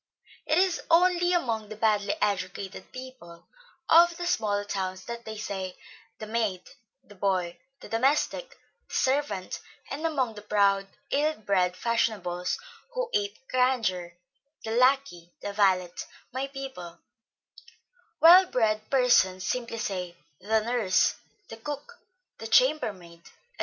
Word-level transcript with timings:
It 0.47 0.57
is 0.57 0.81
only 0.89 1.31
among 1.31 1.69
the 1.69 1.75
badly 1.75 2.15
educated 2.19 2.91
people 2.91 3.45
of 3.87 4.17
the 4.17 4.25
small 4.25 4.65
towns 4.65 5.05
that 5.05 5.25
they 5.25 5.37
say, 5.37 5.77
the 6.17 6.25
'maid,' 6.25 6.71
the 7.03 7.13
'boy,' 7.13 7.59
the 7.81 7.87
'domestic,' 7.87 8.57
the 8.87 8.95
'servant;' 8.95 9.59
and 9.91 10.03
among 10.03 10.33
the 10.33 10.41
proud, 10.41 10.87
ill 11.11 11.35
bred 11.35 11.77
fashionables, 11.77 12.57
who 12.95 13.11
ape 13.13 13.47
grandeur; 13.49 14.13
the 14.63 14.71
'lackey,' 14.71 15.33
the 15.43 15.53
'valet,' 15.53 16.05
'my 16.33 16.47
people;' 16.47 16.97
well 18.19 18.47
bred 18.47 18.89
persons 18.89 19.45
simply 19.47 19.77
say, 19.77 20.15
the 20.39 20.61
'nurse,' 20.61 21.13
the 21.49 21.57
'cook,' 21.57 21.99
the 22.39 22.47
'chamber 22.47 22.91
maid,' 22.91 23.27
&c. 23.27 23.31